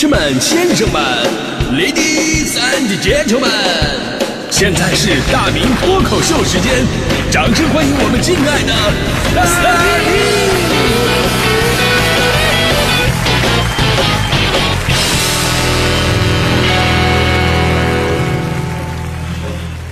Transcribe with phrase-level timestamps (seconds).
[0.00, 1.02] 士们、先生们
[1.74, 3.50] ，Ladies and Gentlemen，
[4.50, 6.86] 现在是大明脱口秀时间，
[7.30, 8.72] 掌声欢迎我们敬爱的
[9.36, 9.44] 大
[10.00, 10.08] 明！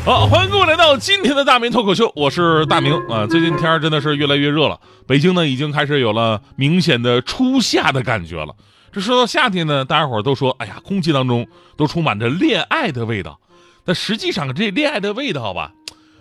[0.06, 3.26] 好，欢迎各位来到今天的大明脱口秀，我是大明啊。
[3.26, 8.54] 最近天真的是越来越热了，北京呢已经开始有了明显的初夏的感觉了。
[9.00, 11.46] 说到夏天呢，大家伙都说，哎呀，空气当中
[11.76, 13.38] 都充满着恋爱的味道。
[13.84, 15.72] 但实际上，这恋爱的味道吧，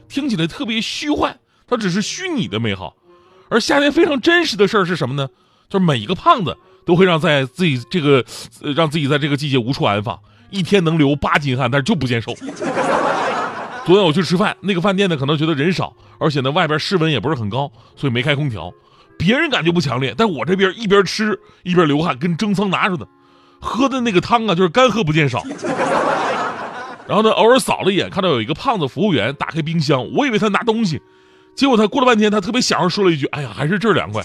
[0.07, 2.95] 听起来特别虚幻，它只是虚拟的美好。
[3.49, 5.29] 而夏天非常真实的事儿是什么呢？
[5.69, 8.23] 就是每一个胖子都会让在自己这个，
[8.61, 10.17] 呃让自己在这个季节无处安放，
[10.49, 12.33] 一天能流八斤汗，但是就不见瘦。
[13.85, 18.73] 昨天我去吃饭，那个饭店呢可能觉得人少，而且呢外边室温也不是很高，所以没开空调。
[19.17, 23.07] 别人感觉不强烈，但我这边一边吃一边流汗，跟蒸桑拿似的。
[23.59, 25.43] 喝的那个汤啊，就是干喝不见少。
[27.07, 31.01] 然后呢，偶尔扫了一眼，看到有一个胖子服务员打开冰箱，我以为他拿东西，
[31.55, 34.23] 结果他过了半天，他特别享受说了一句：“哎呀，还是这儿凉快。”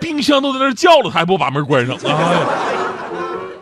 [0.00, 1.96] 冰箱都在那儿叫了，他还不把门关上。
[2.04, 2.46] 哎！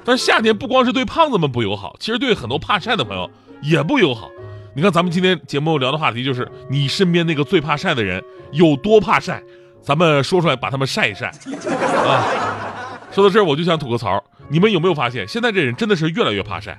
[0.05, 3.31] 但是夏天不光是对胖子们不友好，其实对很多怕晒的朋友
[3.63, 4.29] 也不友好。
[4.75, 9.43] 你看，咱们今天节目聊的话题就是你身边那个最怕晒的人有多怕晒，
[9.83, 12.25] 咱们说出来把他们晒一晒啊。
[13.11, 16.79] 说到这儿，我就想吐个槽，你们有没有发现，现在这人真的是越来越怕晒？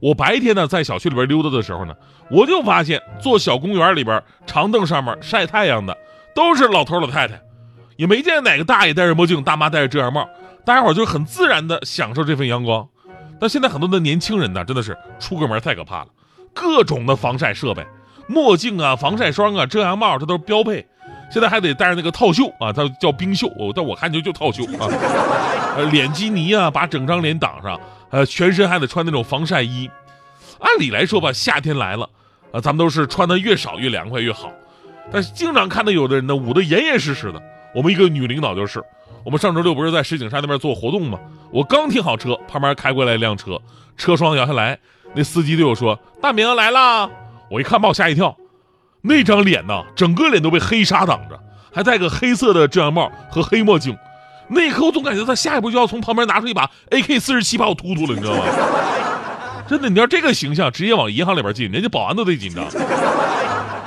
[0.00, 1.94] 我白天呢在小区里边溜达的时候呢，
[2.30, 5.96] 我就发现坐小公园里边长凳上面晒太阳的
[6.34, 7.40] 都是老头老太太，
[7.96, 10.28] 也没见哪个大爷戴着墨镜，大妈戴着遮阳帽，
[10.64, 12.86] 大家伙就很自然的享受这份阳光。
[13.38, 16.08] 但现在很多的年轻人呢，真的是出个门太可怕了。
[16.54, 17.86] 各种的防晒设备，
[18.26, 20.86] 墨镜啊、防晒霜啊、遮阳帽，这都是标配。
[21.30, 24.88] 现在还得戴上那个套袖啊，它叫冰袖，我但我看就就套袖啊。
[25.76, 29.88] 呃，脸基尼啊，把整张脸挡上，呃，全身还得穿那种防晒衣。
[30.58, 32.08] 按理来说吧，夏天来了，
[32.52, 34.50] 啊，咱们都是穿的越少越凉快越好。
[35.12, 37.40] 但是经常看到有的人呢，捂得严严实实的。
[37.74, 38.82] 我们一个女领导就是，
[39.24, 41.18] 我们上周六不是在石景山那边做活动吗？
[41.52, 43.60] 我刚停好车，旁边开过来一辆车，
[43.96, 44.78] 车窗摇下来。
[45.14, 47.08] 那司机对我说：“大明来啦！”
[47.50, 48.36] 我一看，把我吓一跳。
[49.02, 51.40] 那张脸呐，整个脸都被黑纱挡着，
[51.72, 53.96] 还戴个黑色的遮阳帽和黑墨镜。
[54.48, 58.44] 那一刻，我总感觉他下一步就要从旁边拿出一把 AK 四十七把我突突了，你知道吗？
[59.68, 62.64] 真的，你要这个形象，直接往银行里边进，人家保安都得紧张。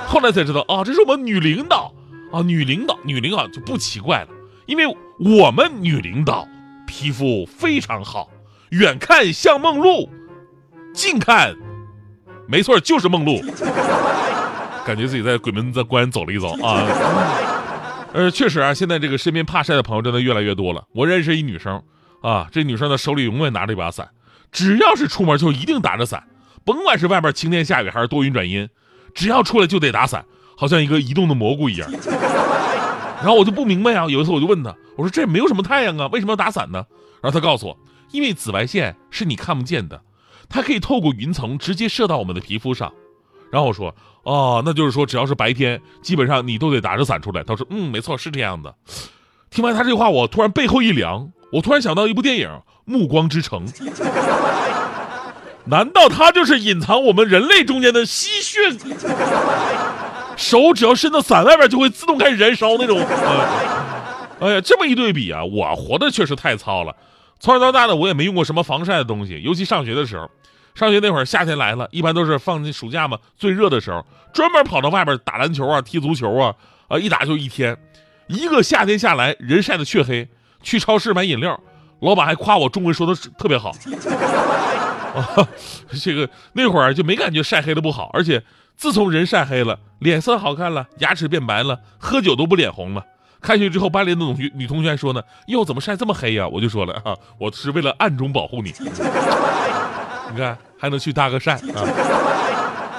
[0.08, 1.94] 后来才知道啊，这是我们女领导
[2.32, 4.28] 啊，女领导，女领导就不奇怪了，
[4.66, 4.86] 因为
[5.20, 6.48] 我们女领导
[6.88, 8.30] 皮肤非常好，
[8.70, 10.10] 远看像梦露。
[10.94, 11.54] 近看，
[12.48, 13.42] 没错，就是梦露。
[14.86, 16.86] 感觉自己在鬼门子关走了一遭啊。
[18.14, 20.86] 呃，确实啊，现在这个身边怕晒的朋友真的越来越多了。
[20.94, 21.82] 我认识一女生
[22.22, 24.08] 啊，这女生呢手里永远拿着一把伞，
[24.52, 26.24] 只要是出门就一定打着伞，
[26.64, 28.70] 甭管是外边晴天下雨还是多云转阴，
[29.16, 30.24] 只要出来就得打伞，
[30.56, 31.90] 好像一个移动的蘑菇一样。
[33.18, 36.86] 然后我就不明白啊，有一次我就问她，我说这没有什么太阳啊，为什么要打伞呢？
[37.22, 37.78] 然后她告诉我，
[38.12, 40.00] 因为紫外线是你看不见的。
[40.50, 42.94] 它可以透过云层直接射到我们的皮肤上，
[43.54, 43.94] 然后我说，
[44.24, 47.44] 哦，那就是说只要是白天，基本上你都得打着伞出来。
[47.44, 48.74] 他说，嗯，没错，是这样的。
[49.52, 52.50] 听完他这话，我突然背后一凉，我突然想到一部电影
[52.86, 53.68] 《暮光之城》，
[55.66, 58.60] 难道他就是隐藏我们人类中间的吸血？
[60.36, 62.98] 手只要伸到伞外边，就会自动开始燃烧那种。
[64.40, 66.96] 哎呀，这么一对比啊，我活的确实太糙了。
[67.40, 70.28] 从小到大的我也没用过什么防晒的东西，尤其上学的时候，
[70.76, 76.56] 上学那会儿夏天来了，一般都是放暑假嘛，最热的时候，专门跑到外边打篮球啊、踢足球啊，
[76.88, 77.78] 啊，一打就一天，
[78.28, 80.28] 一个夏天下来，人晒得黢黑。
[80.64, 81.60] 去超市买饮料，
[82.00, 83.72] 老板还夸我中文说的特别好。
[85.14, 85.48] 啊，
[86.02, 88.42] 这个那会儿就没感觉晒黑的不好，而且
[88.78, 93.06] 自从人晒黑了，脸色好看了，牙齿变白了，喝酒都不脸红了。
[93.42, 98.74] 开学之后，班里的女女同学还说呢：“哟，怎么晒这么黑呀？”我就说了啊，我是为了暗中保护你。
[100.32, 101.84] 你看，还能去搭个讪啊？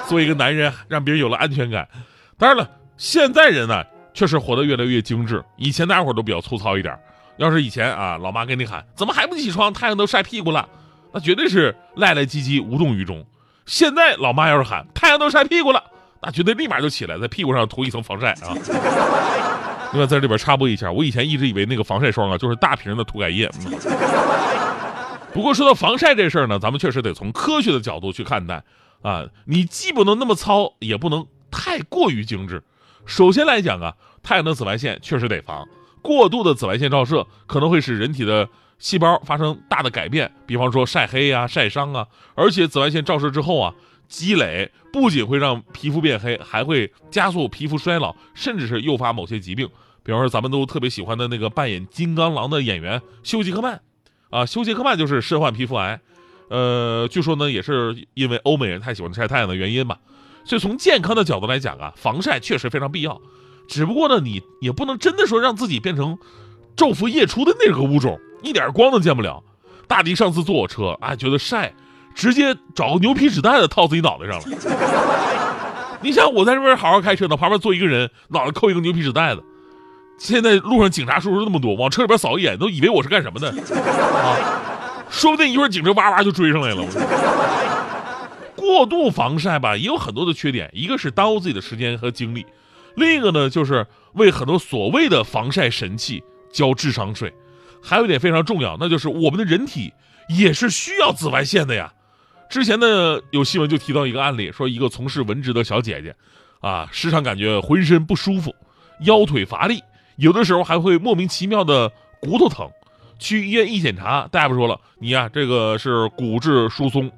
[0.06, 1.88] 做一个男人，让别人有了安全感。
[2.36, 3.82] 当然了，现在人呢，
[4.12, 5.42] 确实活得越来越精致。
[5.56, 6.98] 以前大家伙都比较粗糙一点。
[7.36, 9.72] 要是以前啊，老妈跟你喊：“怎么还不起床？
[9.72, 10.68] 太阳都晒屁股了。”
[11.12, 13.24] 那绝对是赖赖唧唧，无动于衷。
[13.66, 15.82] 现在老妈要是喊：“太阳都晒屁股了。”
[16.22, 18.54] 那绝对立马就起来，在屁股上涂一层防晒啊。
[19.92, 23.50] 另外，在这里边插播一下，我以前一直以为那个防晒霜啊，就是大瓶的涂改液。
[25.34, 28.62] 不过说到防晒这事儿呢，咱们确实得从科学的角度去看待
[29.02, 29.26] 啊。
[29.46, 32.62] 你既不能那么糙，也不能太过于精致。
[33.04, 35.66] 首先来讲啊，太阳的紫外线确实得防，
[36.02, 38.48] 过度的紫外线照射可能会使人体的
[38.78, 42.06] 细胞发生大的改变，比方说晒黑呀、晒伤啊。
[42.36, 43.75] 而且紫外线照射之后啊，
[44.06, 49.69] 积累不仅会让皮肤变黑，还会加速皮肤衰老，甚至是诱发某些疾病。
[50.04, 53.81] 比方说咱们都特别喜欢的那个扮演金刚狼的演员休·杰克曼，
[54.34, 56.00] 啊，休·杰克曼就是身患皮肤癌，
[56.48, 59.96] 呃，据说呢也是因为欧美人太喜欢晒太阳的原因吧。
[60.44, 63.20] 所以从健康的角度来讲啊，防晒确实非常必要。
[63.69, 66.19] 只不过呢，你也不能真的说让自己变成
[66.76, 69.40] 昼伏夜出的那个物种，一点光都见不了。
[69.86, 71.72] 大迪上次坐我车，啊，觉得晒，
[72.12, 75.98] 直接找个牛皮纸袋子套自己脑袋上了。
[76.02, 79.44] 你想我在这边好好开车呢，旁边坐一个人，脑袋扣一个牛皮纸袋子。
[80.19, 84.37] 现在路上警察叔叔那么多，往车里边扫一眼，都以为我是干什么的啊？
[85.11, 86.84] 说不定一会儿警车哇哇就追上来了。
[88.56, 92.46] 过度防晒吧，也有很多的缺点，一个是耽误自己的时间和精力。
[92.96, 96.22] 另一个呢，就是为很多所谓的防晒神器
[96.52, 97.32] 交智商税。
[97.82, 99.93] 还有一点非常重要，那就是我们的人体
[100.28, 101.93] 也是需要紫外线的呀。
[102.49, 106.14] 之前呢，有新闻就提到一个案例，说一个从事文职的小姐姐，
[106.60, 108.55] 啊，时常感觉浑身不舒服，
[109.00, 109.82] 腰腿乏力，
[110.16, 112.70] 有的时候还会莫名其妙的骨头疼。
[113.16, 117.11] 去医院一检查，大夫说了，你呀，这个是骨质疏松。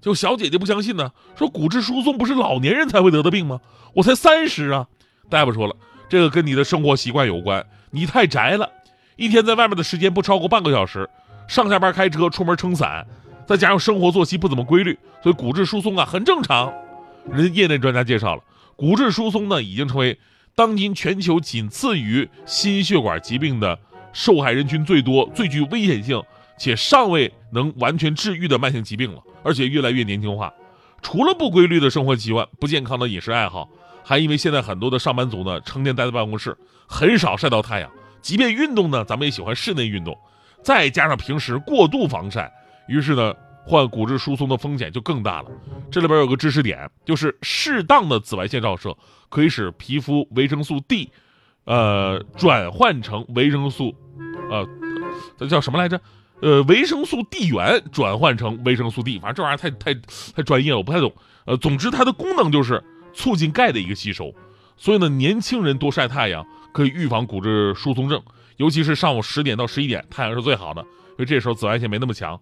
[0.00, 3.60] 就小姐姐不相信呢，说骨质疏松不是老年人才会得的病吗？
[3.94, 4.86] 我才三十啊。
[5.28, 5.74] 大夫说了，
[6.08, 8.70] 这个跟你的生活习惯有关，你太宅了，
[9.16, 11.10] 一天在外面的时间不超过半个小时，
[11.48, 13.04] 上下班开车、出门撑伞，
[13.46, 16.72] 再加上生活作息不怎么规律，所以骨质疏松啊很正常。
[17.30, 18.42] 人家业内专家介绍了，
[18.76, 20.18] 骨质疏松呢已经成为
[20.54, 23.78] 当今全球仅次于心血管疾病的
[24.12, 26.22] 受害人群最多、最具危险性
[26.58, 30.52] 且尚未能完全治愈的慢性疾病了，而且越来越年轻化。
[31.00, 33.68] 除了不规律的生活习惯、不健康的饮食爱好。
[34.04, 36.56] 还因为现在很多的上班族呢，成天待在办公室，
[36.88, 37.88] 很少晒到太阳。
[38.20, 40.18] 即便运动呢，咱们也喜欢室内运动，
[40.60, 42.52] 再加上平时过度防晒，
[42.88, 43.32] 于是呢，
[43.64, 45.50] 患骨质疏松的风险就更大了。
[45.90, 48.96] 这里边有个知识点，就是适当的紫外线照射
[49.28, 51.10] 可以使皮肤维生素 D，
[51.64, 53.94] 呃，转换成维生素，
[54.50, 54.66] 呃，
[55.38, 56.00] 这叫什么来着？
[56.40, 60.00] 呃，维生素 D 源转换成维生素 D，反正这玩意儿太太
[60.34, 61.12] 太专业了，我不太懂。
[61.44, 62.82] 呃，总之它的功能就是。
[63.14, 64.34] 促进钙的一个吸收，
[64.74, 68.22] 所以呢，年轻人多晒太阳可以预防骨质疏松症，
[68.56, 72.40] 尤其是上午十点到十一点，太阳是最好的，因为这时候紫外线没那么强。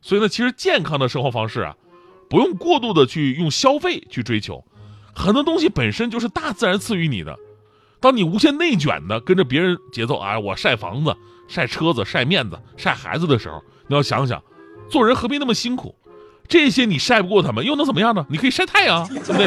[0.00, 1.74] 所以呢，其实健康的生活方式啊，
[2.28, 4.64] 不用过度的去用消费去追求，
[5.14, 7.36] 很多东西本身就是大自然赐予你的。
[8.00, 11.14] 当你无限内卷的跟着别人节奏啊，我晒房子、
[11.48, 14.42] 晒车子、晒面子、晒孩子的时候，你要想想，
[14.88, 15.94] 做人何必那么辛苦？
[16.48, 18.24] 这些你晒不过他们，又能怎么样呢？
[18.30, 19.46] 你可以晒太阳，对不对？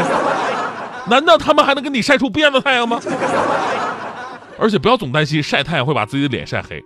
[1.10, 3.02] 难道他们还能跟你晒出不一样的太阳吗？
[4.60, 6.82] 而且不要总担心晒太阳会把自己的脸晒黑。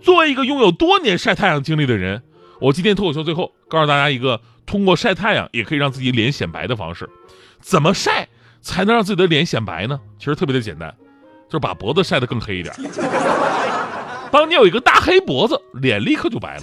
[0.00, 2.22] 作为一个拥有多年晒太阳经历的人，
[2.60, 7.08] 我今天脱口秀最后告诉大家一个通过晒太阳也可以让自己脸显白的方式。
[7.60, 8.28] 怎么晒
[8.60, 10.00] 才能让自己的脸显白呢？
[10.18, 10.94] 其实特别的简单，
[11.48, 12.74] 就是把脖子晒得更黑一点。
[14.32, 16.62] 当你有一个大黑脖子，脸立刻就白了。